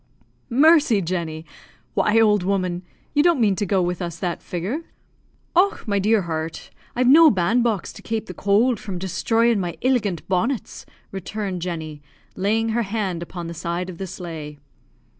"Mercy, 0.49 0.99
Jenny! 0.99 1.45
Why, 1.93 2.19
old 2.19 2.41
woman, 2.41 2.81
you 3.13 3.21
don't 3.21 3.39
mean 3.39 3.55
to 3.57 3.67
go 3.67 3.83
with 3.83 4.01
us 4.01 4.17
that 4.17 4.41
figure?" 4.41 4.79
"Och, 5.55 5.87
my 5.87 5.99
dear 5.99 6.23
heart! 6.23 6.71
I've 6.95 7.07
no 7.07 7.29
band 7.29 7.63
box 7.63 7.93
to 7.93 8.01
kape 8.01 8.25
the 8.25 8.33
cowld 8.33 8.79
from 8.79 8.97
desthroying 8.97 9.59
my 9.59 9.77
illigant 9.83 10.27
bonnets," 10.27 10.87
returned 11.11 11.61
Jenny, 11.61 12.01
laying 12.35 12.69
her 12.69 12.81
hand 12.81 13.21
upon 13.21 13.45
the 13.45 13.53
side 13.53 13.91
of 13.91 13.99
the 13.99 14.07
sleigh. 14.07 14.57